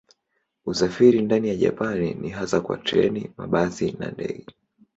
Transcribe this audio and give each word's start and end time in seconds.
Usafiri 0.65 1.21
ndani 1.21 1.47
ya 1.49 1.55
Japani 1.55 2.13
ni 2.13 2.29
hasa 2.29 2.61
kwa 2.61 2.77
treni, 2.77 3.31
mabasi 3.37 3.91
na 3.99 4.11
ndege. 4.11 4.45